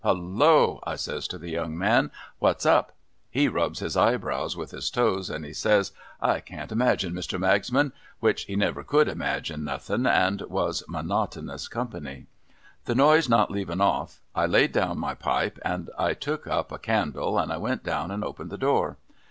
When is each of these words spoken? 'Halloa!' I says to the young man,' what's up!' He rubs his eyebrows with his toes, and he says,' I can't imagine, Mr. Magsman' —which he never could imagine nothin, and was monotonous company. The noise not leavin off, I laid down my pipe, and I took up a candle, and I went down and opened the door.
'Halloa!' 0.03 0.79
I 0.83 0.95
says 0.95 1.27
to 1.27 1.37
the 1.37 1.51
young 1.51 1.77
man,' 1.77 2.09
what's 2.39 2.65
up!' 2.65 2.93
He 3.39 3.47
rubs 3.47 3.81
his 3.81 3.95
eyebrows 3.95 4.57
with 4.57 4.71
his 4.71 4.89
toes, 4.89 5.29
and 5.29 5.45
he 5.45 5.53
says,' 5.53 5.91
I 6.19 6.39
can't 6.39 6.71
imagine, 6.71 7.13
Mr. 7.13 7.39
Magsman' 7.39 7.91
—which 8.19 8.45
he 8.45 8.55
never 8.55 8.83
could 8.83 9.07
imagine 9.07 9.63
nothin, 9.63 10.07
and 10.07 10.41
was 10.49 10.83
monotonous 10.87 11.67
company. 11.67 12.25
The 12.85 12.95
noise 12.95 13.29
not 13.29 13.51
leavin 13.51 13.79
off, 13.79 14.19
I 14.33 14.47
laid 14.47 14.71
down 14.71 14.97
my 14.97 15.13
pipe, 15.13 15.59
and 15.63 15.91
I 15.99 16.15
took 16.15 16.47
up 16.47 16.71
a 16.71 16.79
candle, 16.79 17.37
and 17.37 17.53
I 17.53 17.57
went 17.57 17.83
down 17.83 18.09
and 18.09 18.23
opened 18.23 18.49
the 18.49 18.57
door. 18.57 18.97